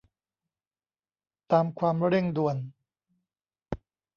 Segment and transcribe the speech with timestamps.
[1.51, 2.55] ตามความเร่งด่วน